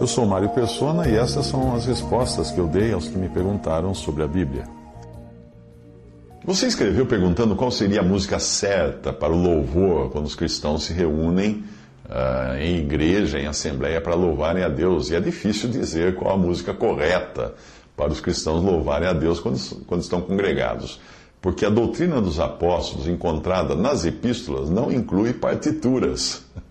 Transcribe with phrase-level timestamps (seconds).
[0.00, 3.28] Eu sou Mário Persona e essas são as respostas que eu dei aos que me
[3.28, 4.64] perguntaram sobre a Bíblia.
[6.42, 10.94] Você escreveu perguntando qual seria a música certa para o louvor quando os cristãos se
[10.94, 11.62] reúnem
[12.06, 15.10] uh, em igreja, em assembleia, para louvarem a Deus.
[15.10, 17.52] E é difícil dizer qual a música correta
[17.94, 20.98] para os cristãos louvarem a Deus quando, quando estão congregados.
[21.42, 26.42] Porque a doutrina dos apóstolos, encontrada nas epístolas, não inclui partituras.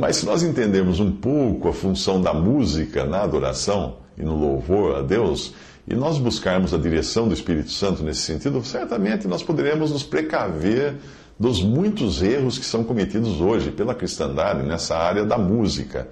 [0.00, 4.96] Mas se nós entendermos um pouco a função da música na adoração e no louvor
[4.96, 5.52] a Deus,
[5.86, 10.96] e nós buscarmos a direção do Espírito Santo nesse sentido, certamente nós poderemos nos precaver
[11.38, 16.08] dos muitos erros que são cometidos hoje pela cristandade nessa área da música.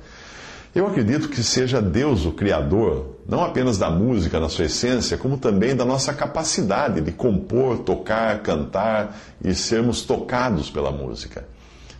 [0.74, 5.38] Eu acredito que seja Deus o Criador, não apenas da música na sua essência, como
[5.38, 11.46] também da nossa capacidade de compor, tocar, cantar e sermos tocados pela música.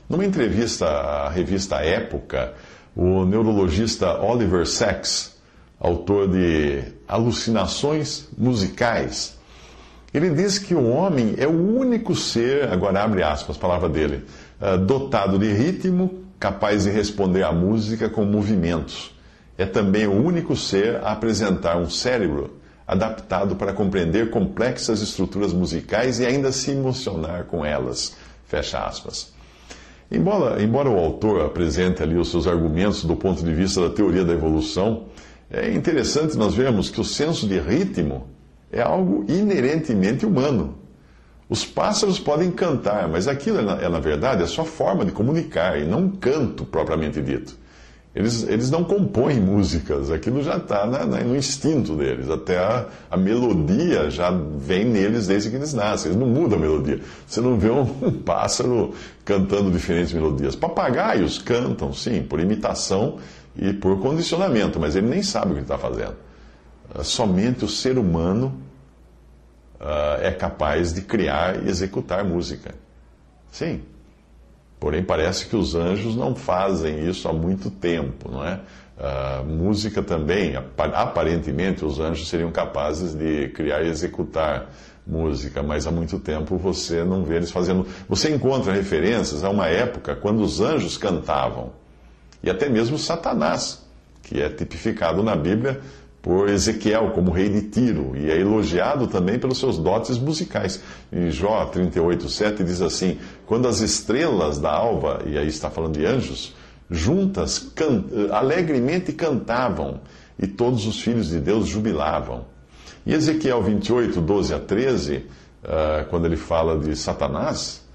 [0.09, 2.55] Numa entrevista à revista Época,
[2.95, 5.37] o neurologista Oliver Sacks
[5.79, 9.37] autor de Alucinações Musicais.
[10.13, 14.25] Ele diz que o homem é o único ser, agora abre aspas, palavra dele,
[14.61, 19.15] eh, dotado de ritmo, capaz de responder à música com movimentos.
[19.59, 26.21] É também o único ser a apresentar um cérebro adaptado para compreender complexas estruturas musicais
[26.21, 28.17] e ainda se emocionar com elas.
[28.47, 29.36] Fecha aspas.
[30.11, 34.25] Embora, embora o autor apresente ali os seus argumentos do ponto de vista da teoria
[34.25, 35.07] da evolução,
[35.51, 38.27] é interessante nós vermos que o senso de ritmo
[38.71, 40.79] é algo inerentemente humano.
[41.49, 45.13] Os pássaros podem cantar, mas aquilo é, na, é, na verdade, a sua forma de
[45.13, 47.57] comunicar e não um canto propriamente dito.
[48.17, 52.31] Eles, eles não compõem músicas, aquilo já está no instinto deles.
[52.31, 56.13] Até a, a, melodia já vem neles desde que eles nascem.
[56.13, 56.99] Eles não mudam a melodia.
[57.27, 60.57] Você não vê um, um pássaro cantando diferentes melodias.
[60.57, 63.19] Papagaios cantam, sim, por imitação
[63.55, 66.17] e por condicionamento, mas ele nem sabe o que está fazendo.
[66.95, 68.59] Ah, somente o ser humano
[69.79, 72.75] uh, é capaz de criar e executar música.
[73.53, 73.83] Sim.
[74.79, 78.61] Porém, parece que os anjos não fazem isso há muito tempo, não é?
[78.99, 80.55] Uh, música também,
[80.95, 84.71] aparentemente, os anjos seriam capazes de criar e executar
[85.07, 87.87] música, mas há muito tempo você não vê eles fazendo.
[88.09, 91.73] Você encontra referências a uma época quando os anjos cantavam
[92.43, 93.85] e até mesmo Satanás,
[94.23, 95.81] que é tipificado na Bíblia
[96.27, 100.83] por Ezequiel como rei de Tiro e é elogiado também pelos seus dotes musicais.
[101.13, 103.17] Em Jó 38:7 diz assim:
[103.47, 106.53] "Quando as estrelas da alva, e aí está falando de anjos,
[106.91, 110.01] juntas can alegremente cantavam,
[110.37, 112.45] e todos os filhos de Deus jubilavam."
[113.07, 115.25] E Ezequiel 28, 12 a 13, uh,
[115.65, 117.87] ah, quando ele fala de Satanás,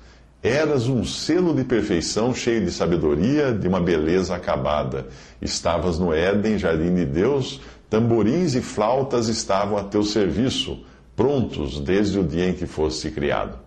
[0.43, 5.05] Eras um selo de perfeição, cheio de sabedoria, de uma beleza acabada.
[5.39, 10.79] Estavas no Éden, jardim de Deus, tamborins e flautas estavam a teu serviço,
[11.13, 13.59] prontos desde o dia em que foste criado.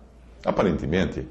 [0.43, 1.27] Aparentemente,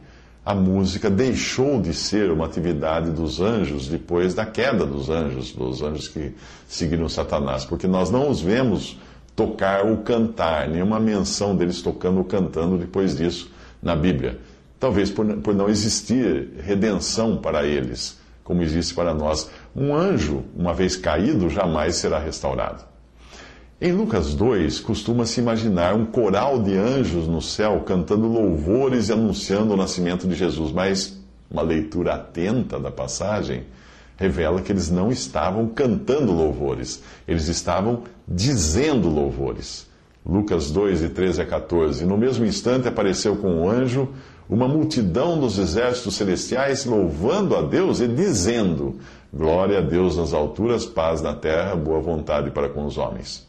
[0.46, 5.82] a música deixou de ser uma atividade dos anjos depois da queda dos anjos, dos
[5.82, 6.34] anjos que
[6.68, 8.96] seguiram Satanás, porque nós não os vemos
[9.34, 13.50] tocar ou cantar, nenhuma menção deles tocando ou cantando depois disso
[13.82, 14.38] na Bíblia.
[14.78, 19.50] Talvez por, por não existir redenção para eles, como existe para nós.
[19.76, 22.84] Um anjo, uma vez caído, jamais será restaurado.
[23.80, 29.74] Em Lucas 2, costuma-se imaginar um coral de anjos no céu cantando louvores e anunciando
[29.74, 31.20] o nascimento de Jesus, mas
[31.50, 33.64] uma leitura atenta da passagem
[34.16, 39.88] revela que eles não estavam cantando louvores, eles estavam dizendo louvores.
[40.24, 42.06] Lucas 2, de 13 a 14.
[42.06, 44.08] No mesmo instante apareceu com um anjo
[44.48, 48.96] uma multidão dos exércitos celestiais louvando a Deus e dizendo:
[49.36, 53.44] Glória a Deus nas alturas, paz na terra, boa vontade para com os homens.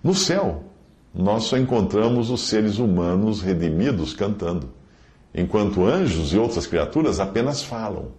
[0.00, 0.62] No céu,
[1.12, 4.68] nós só encontramos os seres humanos redimidos cantando,
[5.34, 8.12] enquanto anjos e outras criaturas apenas falam.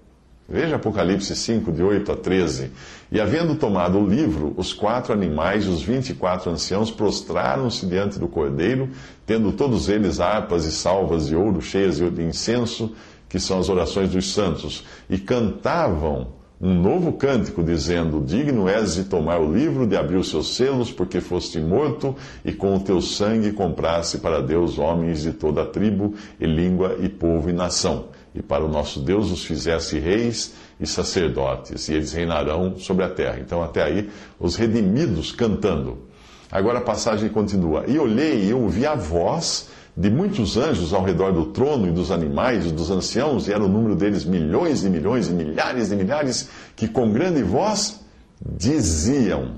[0.49, 2.71] Veja Apocalipse 5, de 8 a 13.
[3.09, 7.85] E havendo tomado o livro, os quatro animais e os vinte e quatro anciãos prostraram-se
[7.85, 8.89] diante do cordeiro,
[9.25, 12.93] tendo todos eles harpas e salvas de ouro cheias de incenso,
[13.29, 19.03] que são as orações dos santos, e cantavam um novo cântico, dizendo: Digno és de
[19.03, 23.01] tomar o livro, de abrir os seus selos, porque foste morto, e com o teu
[23.01, 28.05] sangue compraste para Deus homens de toda a tribo, e língua, e povo e nação.
[28.33, 33.09] E para o nosso Deus os fizeste reis e sacerdotes, e eles reinarão sobre a
[33.09, 33.39] terra.
[33.39, 34.09] Então, até aí,
[34.39, 36.07] os redimidos cantando.
[36.51, 37.83] Agora a passagem continua.
[37.87, 42.11] E olhei e ouvi a voz de muitos anjos ao redor do trono e dos
[42.11, 45.95] animais e dos anciãos, e era o número deles milhões e milhões e milhares e
[45.95, 47.99] milhares, que com grande voz
[48.39, 49.55] diziam: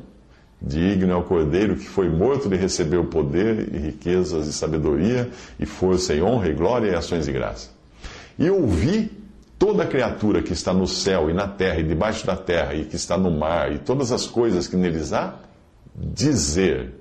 [0.62, 5.30] Digno é o cordeiro que foi morto de receber o poder e riquezas e sabedoria,
[5.60, 7.70] e força e honra e glória e ações de graça.
[8.38, 9.12] E ouvi
[9.58, 12.96] toda criatura que está no céu e na terra e debaixo da terra e que
[12.96, 15.36] está no mar e todas as coisas que neles há
[15.94, 16.99] dizer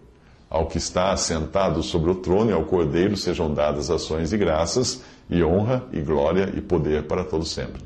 [0.50, 5.02] ao que está assentado sobre o trono e ao cordeiro sejam dadas ações de graças
[5.28, 7.82] e honra e glória e poder para todos sempre.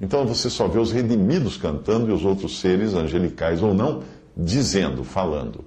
[0.00, 4.02] Então você só vê os redimidos cantando e os outros seres, angelicais ou não,
[4.36, 5.64] dizendo, falando.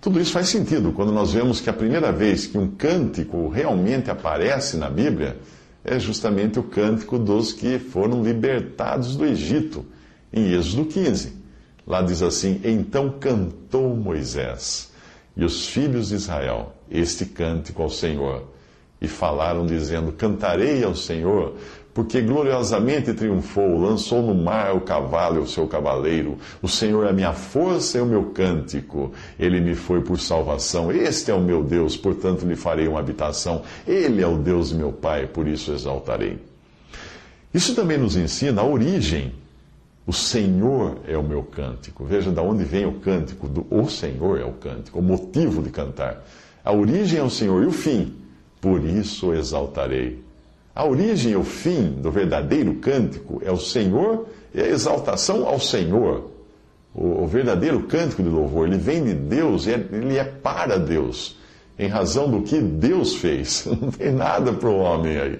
[0.00, 4.10] Tudo isso faz sentido quando nós vemos que a primeira vez que um cântico realmente
[4.10, 5.38] aparece na Bíblia
[5.82, 9.84] é justamente o cântico dos que foram libertados do Egito,
[10.32, 11.32] em Êxodo 15.
[11.86, 14.93] Lá diz assim: Então cantou Moisés
[15.36, 18.44] e os filhos de Israel este cântico ao Senhor.
[19.00, 21.54] E falaram, dizendo: Cantarei ao Senhor,
[21.92, 26.38] porque gloriosamente triunfou, lançou no mar o cavalo e o seu cavaleiro.
[26.62, 29.12] O Senhor é a minha força e o meu cântico.
[29.38, 30.90] Ele me foi por salvação.
[30.90, 33.62] Este é o meu Deus, portanto lhe farei uma habitação.
[33.86, 36.38] Ele é o Deus de meu Pai, por isso exaltarei.
[37.52, 39.32] Isso também nos ensina a origem.
[40.06, 42.04] O Senhor é o meu cântico.
[42.04, 45.70] Veja de onde vem o cântico do O Senhor é o cântico, o motivo de
[45.70, 46.24] cantar.
[46.62, 48.14] A origem é o Senhor e o fim.
[48.60, 50.22] Por isso exaltarei.
[50.74, 55.58] A origem e o fim do verdadeiro cântico é o Senhor e a exaltação ao
[55.58, 56.30] Senhor.
[56.94, 60.78] O, o verdadeiro cântico de louvor, ele vem de Deus e é, ele é para
[60.78, 61.36] Deus,
[61.78, 63.66] em razão do que Deus fez.
[63.80, 65.38] Não tem nada para o homem aí.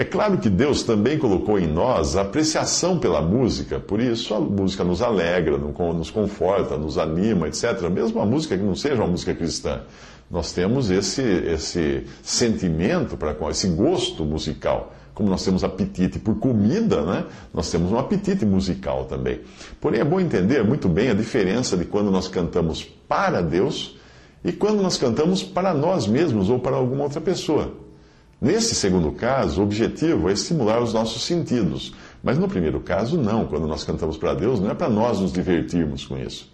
[0.00, 4.82] É claro que Deus também colocou em nós apreciação pela música, por isso a música
[4.82, 7.82] nos alegra, nos conforta, nos anima, etc.
[7.92, 9.82] Mesmo a música que não seja uma música cristã
[10.30, 14.94] nós temos esse, esse sentimento, para esse gosto musical.
[15.12, 17.26] Como nós temos apetite por comida, né?
[17.52, 19.40] nós temos um apetite musical também.
[19.80, 23.98] Porém, é bom entender muito bem a diferença de quando nós cantamos para Deus
[24.44, 27.89] e quando nós cantamos para nós mesmos ou para alguma outra pessoa.
[28.40, 31.92] Nesse segundo caso, o objetivo é estimular os nossos sentidos.
[32.22, 33.46] Mas no primeiro caso, não.
[33.46, 36.50] Quando nós cantamos para Deus, não é para nós nos divertirmos com isso.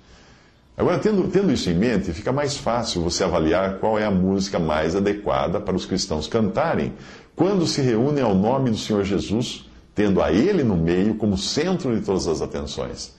[0.76, 4.58] Agora, tendo, tendo isso em mente, fica mais fácil você avaliar qual é a música
[4.58, 6.92] mais adequada para os cristãos cantarem
[7.34, 11.94] quando se reúnem ao nome do Senhor Jesus, tendo a Ele no meio como centro
[11.94, 13.14] de todas as atenções.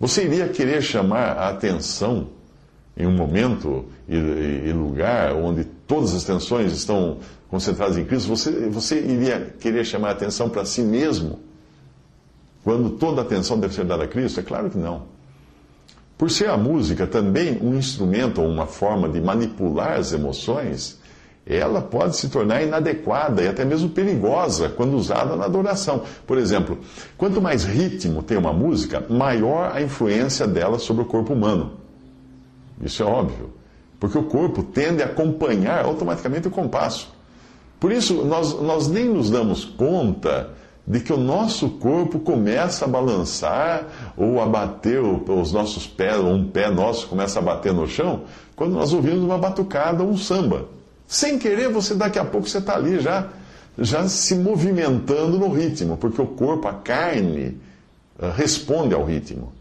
[0.00, 2.28] Você iria querer chamar a atenção
[2.96, 8.28] em um momento e, lugar onde todas as atenções estão concentradas em Cristo?
[8.28, 11.40] Você, você iria querer chamar a atenção para si mesmo
[12.62, 14.40] quando toda a atenção deve ser dada a Cristo?
[14.40, 15.02] É claro que não.
[16.16, 20.98] Por ser a música também um instrumento ou uma forma de manipular as emoções,
[21.46, 26.02] ela pode se tornar inadequada e até mesmo perigosa quando usada na adoração.
[26.26, 26.78] Por exemplo,
[27.18, 31.72] quanto mais ritmo tem uma música, maior a influência dela sobre o corpo humano.
[32.80, 33.52] Isso é óbvio,
[33.98, 37.12] porque o corpo tende a acompanhar automaticamente o compasso.
[37.78, 40.50] Por isso, nós, nós nem nos damos conta
[40.86, 46.32] de que o nosso corpo começa a balançar ou a bater os nossos pés, ou
[46.32, 48.22] um pé nosso começa a bater no chão,
[48.54, 50.66] quando nós ouvimos uma batucada ou um samba.
[51.06, 53.28] Sem querer, você daqui a pouco você está ali já,
[53.78, 57.58] já se movimentando no ritmo, porque o corpo, a carne,
[58.18, 59.52] eh, responde ao ritmo.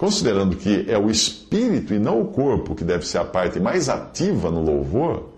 [0.00, 3.90] Considerando que é o espírito e não o corpo que deve ser a parte mais
[3.90, 5.28] ativa no louvor,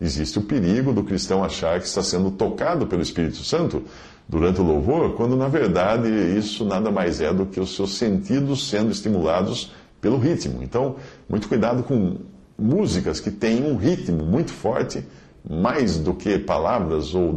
[0.00, 3.82] existe o perigo do cristão achar que está sendo tocado pelo Espírito Santo
[4.28, 8.68] durante o louvor, quando na verdade isso nada mais é do que os seus sentidos
[8.68, 10.62] sendo estimulados pelo ritmo.
[10.62, 10.94] Então,
[11.28, 12.18] muito cuidado com
[12.56, 15.04] músicas que têm um ritmo muito forte,
[15.44, 17.36] mais do que palavras, ou,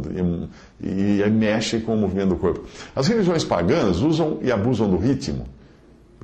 [0.80, 2.64] e, mexe com o movimento do corpo.
[2.94, 5.48] As religiões pagãs usam e abusam do ritmo.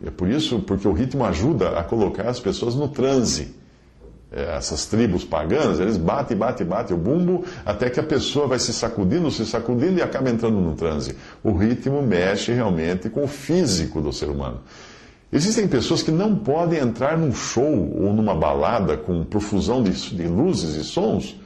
[0.04, 3.54] É por isso, porque o ritmo ajuda a colocar as pessoas no transe.
[4.32, 8.60] É, essas tribos paganas, eles batem, batem, batem o bumbo até que a pessoa vai
[8.60, 11.16] se sacudindo, se sacudindo e acaba entrando no transe.
[11.42, 14.60] O ritmo mexe realmente com o físico do ser humano.
[15.32, 20.26] Existem pessoas que não podem entrar num show ou numa balada com profusão de, de
[20.26, 21.36] luzes e sons,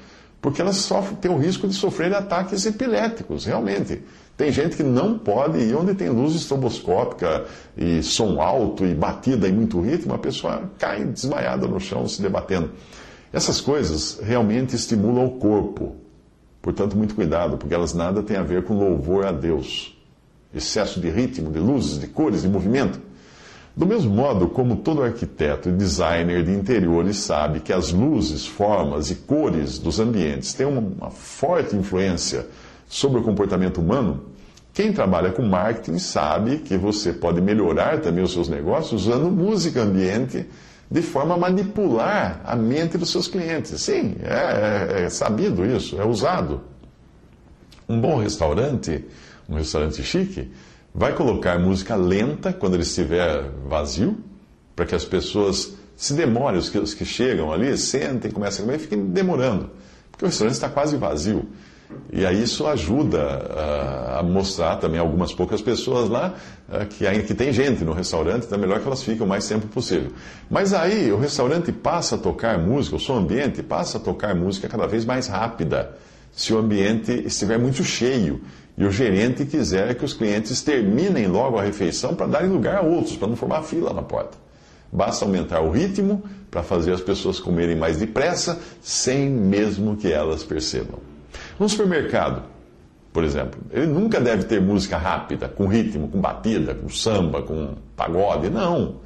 [0.40, 4.02] porque elas sofrem, têm o risco de sofrer ataques epiléticos, realmente.
[4.36, 7.44] Tem gente que não pode ir onde tem luz estroboscópica
[7.76, 12.20] e som alto e batida em muito ritmo, a pessoa cai desmaiada no chão se
[12.20, 12.70] debatendo.
[13.32, 15.94] Essas coisas realmente estimulam o corpo.
[16.60, 19.96] Portanto, muito cuidado, porque elas nada têm a ver com louvor a Deus.
[20.52, 22.98] Excesso de ritmo, de luzes, de cores, de movimento.
[23.76, 29.10] Do mesmo modo como todo arquiteto e designer de interiores sabe que as luzes, formas
[29.10, 32.46] e cores dos ambientes têm uma forte influência
[32.94, 34.22] sobre o comportamento humano,
[34.72, 39.82] quem trabalha com marketing sabe que você pode melhorar também os seus negócios usando música
[39.82, 40.46] ambiente
[40.88, 43.80] de forma a manipular a mente dos seus clientes.
[43.80, 46.60] Sim, é, é, é sabido isso, é usado.
[47.88, 49.04] Um bom restaurante,
[49.48, 50.52] um restaurante chique,
[50.94, 54.16] vai colocar música lenta quando ele estiver vazio,
[54.76, 58.66] para que as pessoas se demorem, os que, os que chegam ali, sentem, comecem a
[58.66, 59.70] comer fiquem demorando,
[60.12, 61.48] porque o restaurante está quase vazio.
[62.12, 66.34] E aí isso ajuda a, a mostrar também algumas poucas pessoas lá
[66.90, 69.46] que ainda que tem gente no restaurante, então é melhor que elas fiquem o mais
[69.46, 70.10] tempo possível.
[70.50, 74.68] Mas aí o restaurante passa a tocar música, o som ambiente passa a tocar música
[74.68, 75.96] cada vez mais rápida,
[76.32, 78.40] se o ambiente estiver muito cheio
[78.76, 82.82] e o gerente quiser que os clientes terminem logo a refeição para darem lugar a
[82.82, 84.36] outros, para não formar fila na porta.
[84.92, 90.42] Basta aumentar o ritmo para fazer as pessoas comerem mais depressa, sem mesmo que elas
[90.42, 91.13] percebam.
[91.58, 92.42] No supermercado,
[93.12, 97.74] por exemplo, ele nunca deve ter música rápida, com ritmo, com batida, com samba, com
[97.96, 98.50] pagode.
[98.50, 98.96] Não.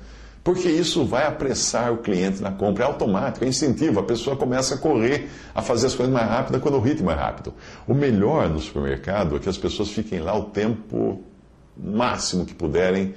[0.42, 2.84] Porque isso vai apressar o cliente na compra.
[2.84, 4.00] É automático, é incentivo.
[4.00, 7.14] A pessoa começa a correr, a fazer as coisas mais rápidas quando o ritmo é
[7.14, 7.52] rápido.
[7.86, 11.22] O melhor no supermercado é que as pessoas fiquem lá o tempo
[11.76, 13.14] máximo que puderem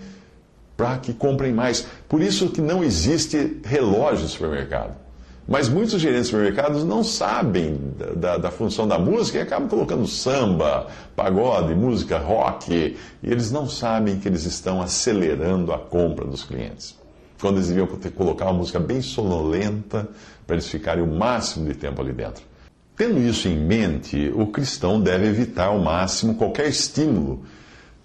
[0.76, 1.88] para que comprem mais.
[2.10, 4.94] Por isso que não existe relógio no supermercado.
[5.52, 7.78] Mas muitos gerentes de supermercados não sabem
[8.16, 13.68] da, da, função da música e acabam colocando samba, pagode, música rock, e eles não
[13.68, 16.98] sabem que eles estão acelerando a compra dos clientes.
[17.42, 20.08] Quando eles deviam colocar uma música bem sonolenta
[20.48, 22.46] para eles ficarem o máximo de tempo ali dentro.
[22.96, 27.44] Tendo isso em mente, o cristão deve evitar ao máximo qualquer estímulo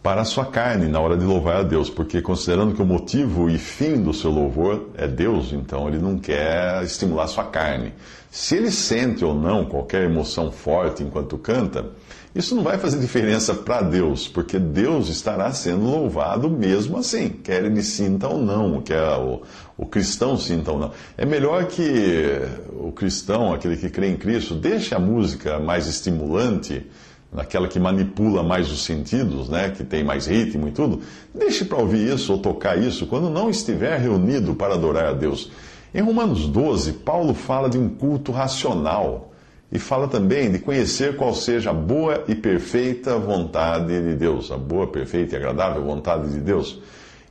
[0.06, 3.50] para a sua carne na hora de louvar a Deus, porque considerando que o motivo
[3.50, 7.92] e fim do seu louvor é Deus, então ele não quer estimular a sua carne.
[8.30, 11.86] Se ele sente ou não qualquer emoção forte enquanto canta,
[12.32, 17.64] isso não vai fazer diferença para Deus, porque Deus estará sendo louvado mesmo assim, quer
[17.64, 19.42] ele sinta ou não, quer o,
[19.76, 20.92] o cristão sinta ou não.
[21.18, 22.42] É melhor que
[22.78, 26.86] o cristão, aquele que crê em Cristo, deixe a música mais estimulante
[27.33, 31.00] naquela que manipula mais os sentidos, né, que tem mais ritmo e tudo,
[31.35, 35.50] deixe para ouvir isso ou tocar isso quando não estiver reunido para adorar a Deus.
[35.95, 39.33] Em Romanos 12, Paulo fala de um culto racional
[39.71, 44.56] e fala também de conhecer qual seja a boa e perfeita vontade de Deus, a
[44.56, 46.80] boa, perfeita e agradável vontade de Deus.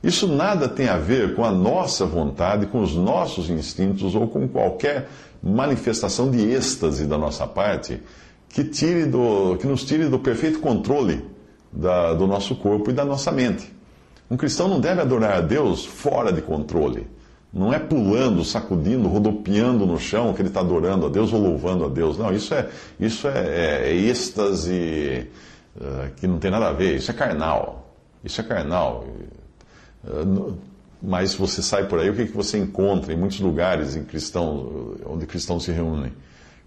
[0.02, 4.46] Isso nada tem a ver com a nossa vontade, com os nossos instintos ou com
[4.46, 5.08] qualquer
[5.42, 8.00] manifestação de êxtase da nossa parte
[8.56, 11.22] que, tire do, que nos tire do perfeito controle
[11.70, 13.70] da, do nosso corpo e da nossa mente.
[14.30, 17.06] Um cristão não deve adorar a Deus fora de controle.
[17.52, 21.84] Não é pulando, sacudindo, rodopiando no chão que ele está adorando a Deus ou louvando
[21.84, 22.16] a Deus.
[22.16, 25.28] Não, isso é, isso é, é, é êxtase
[25.76, 26.96] uh, que não tem nada a ver.
[26.96, 27.94] Isso é carnal.
[28.24, 29.04] Isso é carnal.
[30.02, 30.54] Uh,
[31.02, 34.96] mas você sai por aí, o que, que você encontra em muitos lugares em cristão,
[35.04, 36.10] onde cristãos se reúnem?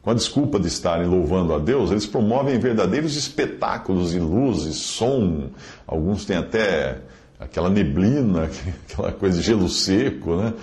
[0.02, 5.50] Com a desculpa de estarem louvando a Deus, eles promovem verdadeiros espetáculos de luzes, som.
[5.86, 7.00] Alguns têm até
[7.40, 8.50] aquela neblina,
[8.90, 10.54] aquela coisa de gelo seco, né?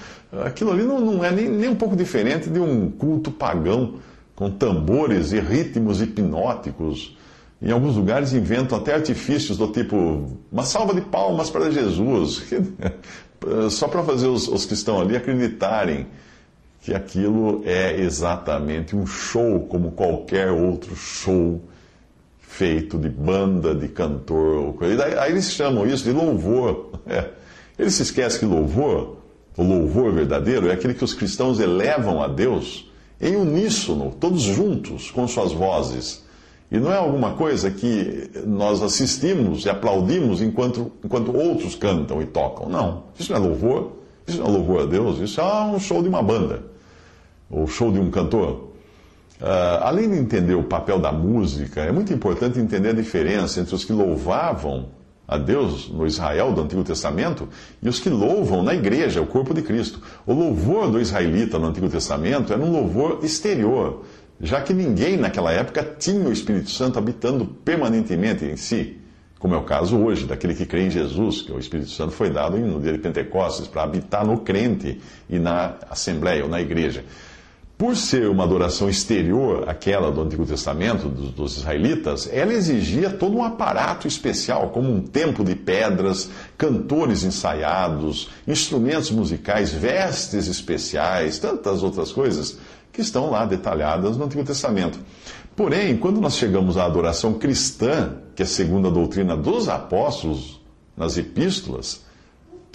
[0.45, 3.95] Aquilo ali não, não é nem, nem um pouco diferente de um culto pagão
[4.35, 7.17] com tambores e ritmos hipnóticos.
[7.61, 12.45] Em alguns lugares inventam até artifícios do tipo uma salva de palmas para Jesus,
[13.71, 16.07] só para fazer os, os que estão ali acreditarem
[16.87, 21.61] que aquilo é exatamente um show como qualquer outro show
[22.39, 24.77] feito de banda, de cantor.
[25.19, 26.91] Aí eles chamam isso de louvor.
[27.09, 27.31] É.
[27.79, 29.19] Eles se esquecem que louvor,
[29.57, 32.91] o louvor verdadeiro, é aquele que os cristãos elevam a Deus
[33.21, 36.25] em uníssono, todos juntos, com suas vozes.
[36.71, 42.27] E não é alguma coisa que nós assistimos e aplaudimos enquanto, enquanto outros cantam e
[42.27, 42.69] tocam.
[42.69, 43.05] Não.
[43.17, 43.93] Isso não é louvor.
[44.27, 45.21] Isso não é louvor a Deus.
[45.21, 46.76] Isso é um show de uma banda
[47.51, 48.71] o show de um cantor.
[49.41, 53.75] Uh, além de entender o papel da música, é muito importante entender a diferença entre
[53.75, 54.87] os que louvavam
[55.29, 57.49] a Deus no Israel do Antigo Testamento
[57.83, 60.01] e os que louvam na igreja, o corpo de Cristo.
[60.25, 64.05] O louvor do israelita no Antigo Testamento era um louvor exterior,
[64.41, 68.99] já que ninguém naquela época tinha o Espírito Santo habitando permanentemente em si,
[69.39, 72.31] como é o caso hoje, daquele que crê em Jesus, que o Espírito Santo foi
[72.31, 77.05] dado no dia de Pentecostes para habitar no crente e na assembleia ou na igreja.
[77.79, 83.37] Por ser uma adoração exterior àquela do Antigo Testamento, dos, dos, israelitas, ela exigia todo
[83.37, 91.83] um aparato especial, como um templo de pedras, cantores ensaiados, instrumentos musicais, vestes especiais, tantas
[91.83, 92.57] outras coisas
[92.91, 94.99] que estão lá detalhadas no Antigo Testamento.
[95.55, 100.63] Porém, quando nós chegamos à adoração cristã, que é segundo a doutrina dos apóstolos
[100.97, 102.06] nas epístolas,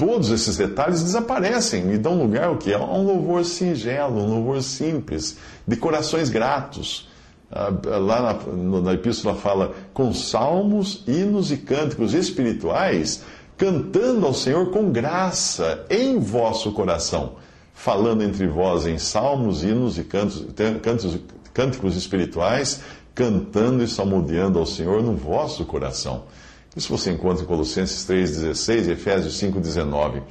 [0.01, 2.74] todos esses detalhes desaparecem e dão lugar ao que?
[2.74, 7.08] A um louvor singelo, um louvor simples, de corações gratos.
[7.51, 13.22] Ah, lá na, na epístola fala com salmos, hinos e cânticos espirituais,
[13.55, 17.34] cantando ao Senhor com graça em vosso coração
[17.74, 20.46] falando entre vós em salmos, hinos e cantos,
[20.84, 21.17] cantos,
[21.51, 22.81] cânticos espirituais,
[23.15, 26.25] cantando e salmodiando ao Senhor no vosso coração.
[26.75, 30.22] Isso você encontra em Colossenses 3,16 e Efésios 5,19.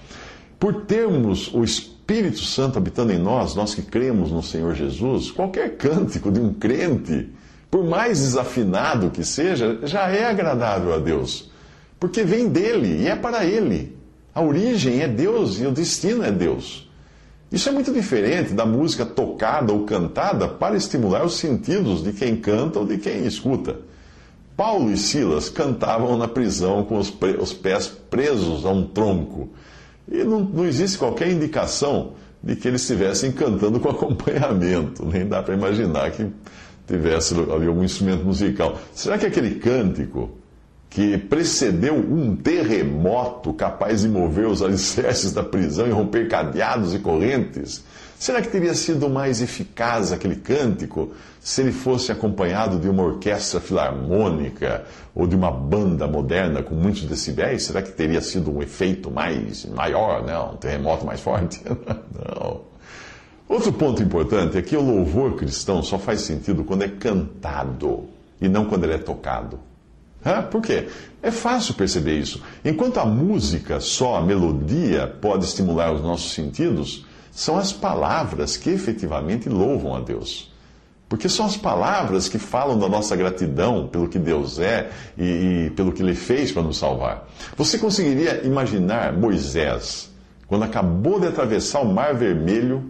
[0.59, 5.77] Por termos o Espírito Santo habitando em nós, nós que cremos no Senhor Jesus, qualquer
[5.77, 7.29] cântico de um crente,
[7.71, 11.51] por mais desafinado que seja, já é agradável a Deus.
[11.99, 13.97] Porque vem dele e é para ele.
[14.35, 16.89] A origem é Deus e o destino é Deus.
[17.53, 22.37] Isso é muito diferente da música tocada ou cantada para estimular os sentidos de quem
[22.37, 23.90] canta ou de quem escuta.
[24.61, 29.49] Paulo e Silas cantavam na prisão com os, os pés presos a um tronco.
[30.07, 32.13] E não, não existe qualquer indicação
[32.43, 35.07] de que eles estivessem cantando com acompanhamento.
[35.07, 36.31] Nem dá para imaginar que
[36.87, 38.79] tivesse ali algum instrumento musical.
[38.95, 40.29] Será que aquele cântico
[40.91, 46.99] que precedeu um terremoto capaz de mover os alicerces da prisão e romper cadeados e
[46.99, 47.83] correntes?
[48.21, 51.11] Será que teria sido mais eficaz aquele cântico
[51.41, 54.85] se ele fosse acompanhado de uma orquestra filarmônica
[55.15, 57.63] ou de uma banda moderna com muitos decibéis?
[57.63, 60.39] Será que teria sido um efeito mais maior, né?
[60.39, 61.63] um terremoto mais forte?
[61.65, 62.61] Não.
[63.49, 68.05] Outro ponto importante é que o louvor cristão só faz sentido quando é cantado
[68.39, 69.59] e não quando ele é tocado.
[70.51, 70.89] Por quê?
[71.23, 72.43] É fácil perceber isso.
[72.63, 78.71] Enquanto a música, só a melodia, pode estimular os nossos sentidos, são as palavras que
[78.71, 80.51] efetivamente louvam a Deus.
[81.09, 85.71] Porque são as palavras que falam da nossa gratidão pelo que Deus é e, e
[85.71, 87.29] pelo que Ele fez para nos salvar.
[87.57, 90.09] Você conseguiria imaginar Moisés,
[90.47, 92.85] quando acabou de atravessar o Mar Vermelho,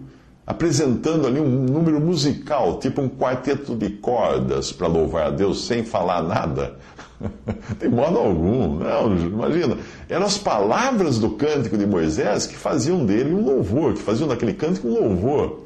[0.45, 5.83] apresentando ali um número musical, tipo um quarteto de cordas para louvar a Deus sem
[5.83, 6.77] falar nada?
[7.79, 8.75] de modo algum.
[8.77, 9.77] Não, imagina.
[10.09, 14.53] Eram as palavras do cântico de Moisés que faziam dele um louvor, que faziam daquele
[14.53, 15.61] cântico um louvor.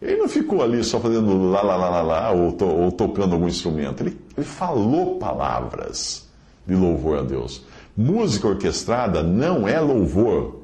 [0.00, 3.34] Ele não ficou ali só fazendo lá, lá, lá, lá, lá ou, to, ou tocando
[3.34, 4.02] algum instrumento.
[4.02, 6.28] Ele, ele falou palavras
[6.66, 7.64] de louvor a Deus.
[7.96, 10.61] Música orquestrada não é louvor,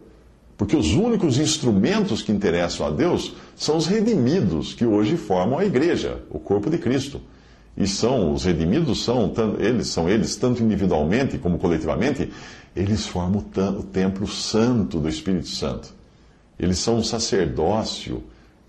[0.59, 5.64] porque os únicos instrumentos que interessam a Deus são os redimidos que hoje formam a
[5.64, 7.21] igreja, o corpo de Cristo.
[7.77, 12.33] E são os redimidos são eles são eles tanto individualmente como coletivamente
[12.75, 13.44] eles formam
[13.79, 15.94] o templo santo do Espírito Santo.
[16.59, 18.25] Eles são um sacerdócio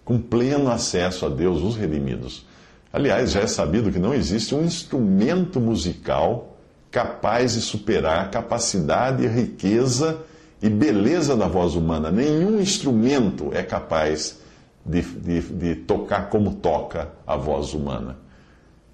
[0.06, 2.46] com pleno acesso a Deus os redimidos.
[2.94, 6.56] Aliás já é sabido que não existe um instrumento musical
[6.92, 10.20] capaz de superar a capacidade riqueza
[10.62, 14.40] e beleza da voz humana nenhum instrumento é capaz
[14.86, 18.30] de, de, de tocar como toca a voz humana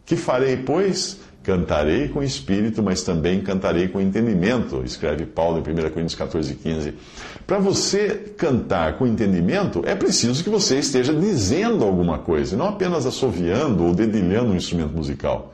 [0.05, 1.19] que farei, pois?
[1.41, 6.93] Cantarei com espírito, mas também cantarei com entendimento, escreve Paulo em 1 Coríntios 14, 15.
[7.45, 13.05] Para você cantar com entendimento, é preciso que você esteja dizendo alguma coisa, não apenas
[13.05, 15.53] assoviando ou dedilhando um instrumento musical.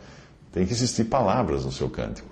[0.53, 2.27] Tem que existir palavras no seu cântico.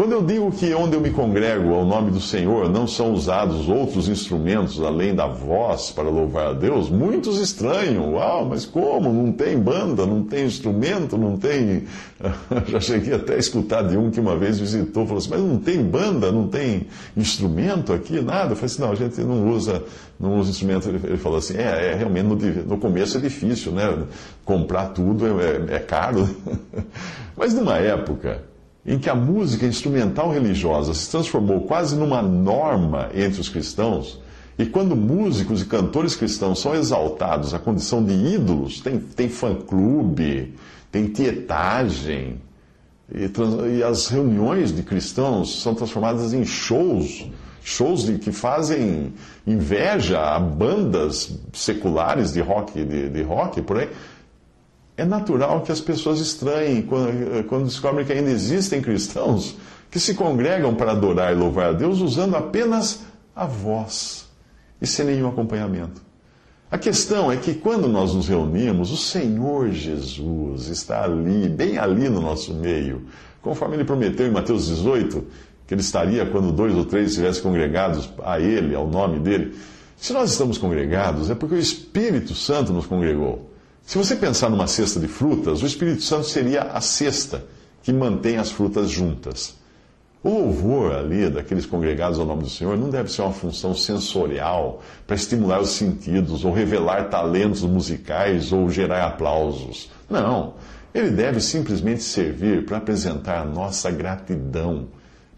[0.00, 3.68] Quando eu digo que onde eu me congrego ao nome do Senhor não são usados
[3.68, 8.14] outros instrumentos além da voz para louvar a Deus, muitos estranham.
[8.14, 9.12] Uau, mas como?
[9.12, 11.84] Não tem banda, não tem instrumento, não tem.
[12.68, 15.58] Já cheguei até a escutar de um que uma vez visitou, falou assim: mas não
[15.58, 18.52] tem banda, não tem instrumento aqui, nada.
[18.52, 19.84] Eu falei assim: não, a gente não usa,
[20.18, 20.88] não usa instrumento.
[20.88, 23.98] Ele falou assim: é, é realmente no, no começo é difícil, né?
[24.46, 26.26] Comprar tudo é, é, é caro.
[27.36, 28.48] mas numa época
[28.84, 34.20] em que a música instrumental religiosa se transformou quase numa norma entre os cristãos,
[34.58, 40.54] e quando músicos e cantores cristãos são exaltados à condição de ídolos, tem, tem fã-clube,
[40.90, 42.40] tem tietagem,
[43.12, 43.30] e,
[43.78, 47.26] e, as reuniões de cristãos são transformadas em shows,
[47.62, 49.12] shows de, que fazem
[49.46, 53.88] inveja a bandas seculares de rock, de, de rock por aí
[55.00, 59.56] é natural que as pessoas estranhem quando, quando descobrem que ainda existem cristãos
[59.90, 63.00] que se congregam para adorar e louvar a Deus usando apenas
[63.34, 64.28] a voz
[64.80, 66.02] e sem nenhum acompanhamento.
[66.70, 72.08] A questão é que quando nós nos reunimos, o Senhor Jesus está ali, bem ali
[72.08, 73.06] no nosso meio,
[73.40, 75.24] conforme ele prometeu em Mateus 18,
[75.66, 79.56] que ele estaria quando dois ou três estivessem congregados a ele, ao nome dele.
[79.96, 83.49] Se nós estamos congregados, é porque o Espírito Santo nos congregou.
[83.90, 87.42] Se você pensar numa cesta de frutas, o Espírito Santo seria a cesta
[87.82, 89.56] que mantém as frutas juntas.
[90.22, 94.80] O louvor ali daqueles congregados ao nome do Senhor não deve ser uma função sensorial
[95.08, 99.90] para estimular os sentidos, ou revelar talentos musicais, ou gerar aplausos.
[100.08, 100.54] Não.
[100.94, 104.86] Ele deve simplesmente servir para apresentar a nossa gratidão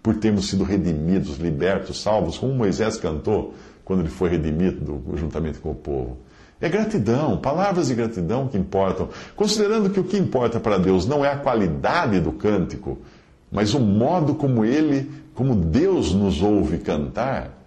[0.02, 5.70] por termos sido redimidos, libertos, salvos, como Moisés cantou quando ele foi redimido juntamente com
[5.70, 6.18] o povo.
[6.62, 9.08] É gratidão, palavras de gratidão que importam.
[9.34, 12.98] Considerando que o que importa para Deus não é a qualidade do cântico,
[13.50, 17.58] mas o modo como ele, como Deus nos ouve cantar,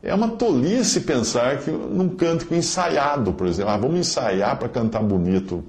[0.00, 5.02] é uma tolice pensar que num cântico ensaiado, por exemplo, ah, vamos ensaiar para cantar
[5.02, 5.64] bonito.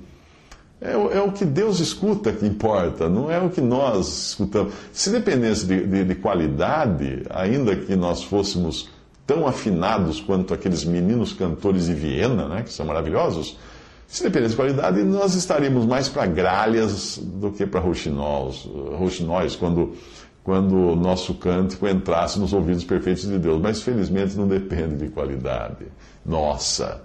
[0.79, 4.71] É, é, o que Deus escuta que importa, não é o que nós escutamos.
[4.91, 8.87] Se dependesse de, de, de qualidade, ainda que nós fôssemos
[9.27, 13.57] tão afinados quanto aqueles meninos cantores de Viena, né, que são maravilhosos,
[14.07, 19.93] se dependesse de qualidade, nós estaríamos mais para gralhas do que para rouxinóis, quando,
[20.45, 23.61] quando o nosso cântico entrasse nos ouvidos perfeitos de Deus.
[23.61, 25.87] Mas felizmente não depende de qualidade.
[26.25, 27.01] Nossa,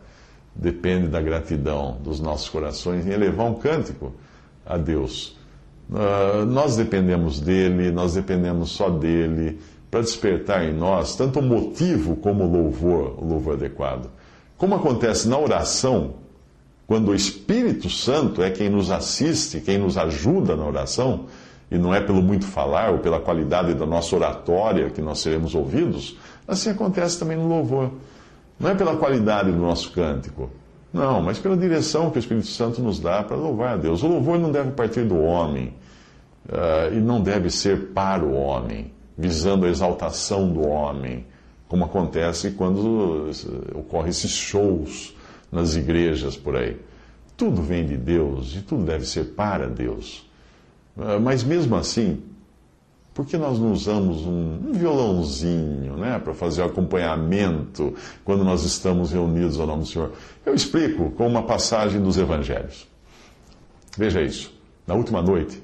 [0.54, 4.14] depende da gratidão dos nossos corações em elevar um cântico
[4.64, 5.37] a Deus.
[5.90, 9.58] Uh, nós dependemos dele, nós dependemos só dele
[9.92, 14.09] para despertar em nós tanto o motivo como o louvor, o louvor adequado.
[14.57, 16.14] Como acontece na oração,
[16.87, 21.26] quando o Espírito Santo é quem nos assiste, quem nos ajuda na oração,
[21.70, 25.55] e não é pelo muito falar ou pela qualidade da nossa oratória que nós seremos
[25.55, 26.16] ouvidos,
[26.48, 27.90] assim acontece também no louvor.
[28.59, 30.48] Não é pela qualidade do nosso cântico,
[30.90, 34.02] não, mas pela direção que o Espírito Santo nos dá para louvar a Deus.
[34.02, 35.74] O louvor não deve partir do homem
[36.48, 41.27] uh, e não deve ser para o homem, visando a exaltação do homem,
[41.68, 43.31] como acontece quando
[43.75, 45.14] ocorrem esses shows
[45.51, 46.77] nas igrejas por aí.
[47.37, 50.29] Tudo vem de Deus e tudo deve ser para Deus.
[50.98, 52.22] Ah, mas mesmo assim,
[53.14, 57.94] por que nós não usamos um, violãozinho né, para fazer o acompanhamento
[58.25, 60.12] quando nós estamos reunidos ao nome do Senhor?
[60.44, 62.87] Eu explico com uma passagem dos Evangelhos.
[63.96, 64.53] Veja isso.
[64.87, 65.62] Na última noite,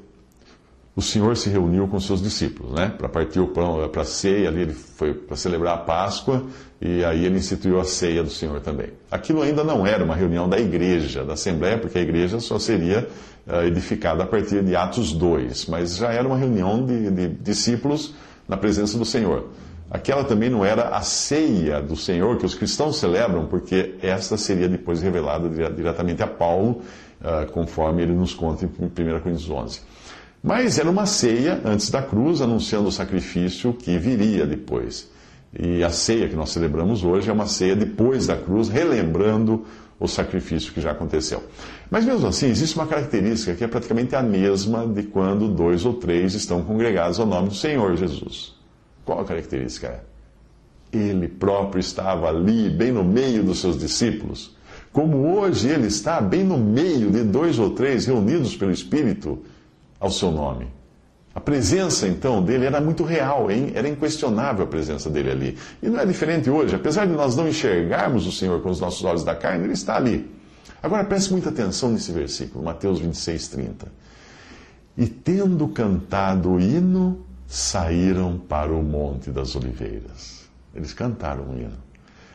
[0.98, 2.92] o Senhor se reuniu com seus discípulos, né?
[2.98, 6.46] Para partir o pão, para a ceia, ali ele foi para celebrar a Páscoa
[6.80, 8.88] e aí ele instituiu a ceia do Senhor também.
[9.08, 13.08] Aquilo ainda não era uma reunião da igreja, da Assembleia, porque a igreja só seria
[13.46, 18.12] uh, edificada a partir de Atos 2, mas já era uma reunião de, de discípulos
[18.48, 19.50] na presença do Senhor.
[19.88, 24.68] Aquela também não era a ceia do Senhor que os cristãos celebram, porque esta seria
[24.68, 26.82] depois revelada diretamente a Paulo,
[27.20, 29.80] uh, conforme ele nos conta em 1 Coríntios 11.
[30.42, 35.10] Mas era uma ceia antes da cruz, anunciando o sacrifício que viria depois.
[35.58, 39.64] E a ceia que nós celebramos hoje é uma ceia depois da cruz, relembrando
[39.98, 41.42] o sacrifício que já aconteceu.
[41.90, 45.94] Mas mesmo assim, existe uma característica que é praticamente a mesma de quando dois ou
[45.94, 48.54] três estão congregados ao nome do Senhor Jesus.
[49.04, 50.00] Qual a característica é?
[50.96, 54.56] Ele próprio estava ali, bem no meio dos seus discípulos.
[54.92, 59.42] Como hoje ele está bem no meio de dois ou três reunidos pelo Espírito
[59.98, 60.72] ao seu nome.
[61.34, 63.70] A presença, então, dele era muito real, hein?
[63.74, 65.58] era inquestionável a presença dele ali.
[65.82, 66.74] E não é diferente hoje.
[66.74, 69.96] Apesar de nós não enxergarmos o Senhor com os nossos olhos da carne, ele está
[69.96, 70.28] ali.
[70.82, 73.86] Agora preste muita atenção nesse versículo, Mateus 26, 30.
[74.96, 80.48] E tendo cantado o hino, saíram para o Monte das Oliveiras.
[80.74, 81.78] Eles cantaram o hino.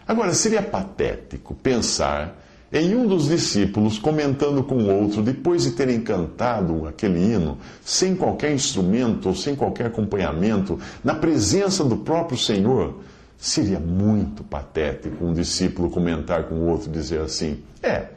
[0.07, 2.42] Agora, seria patético pensar
[2.73, 8.15] em um dos discípulos, comentando com o outro, depois de terem cantado aquele hino, sem
[8.15, 12.95] qualquer instrumento ou sem qualquer acompanhamento, na presença do próprio Senhor,
[13.37, 18.07] seria muito patético um discípulo comentar com o outro dizer assim: É,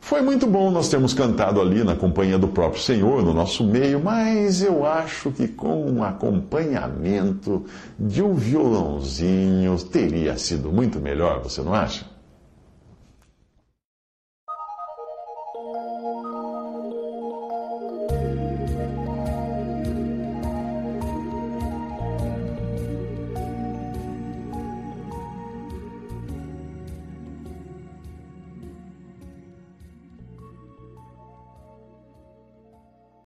[0.00, 4.02] foi muito bom nós termos cantado ali na companhia do próprio Senhor, no nosso meio,
[4.02, 7.66] mas eu acho que com um acompanhamento
[7.98, 12.11] de um violãozinho teria sido muito melhor, você não acha?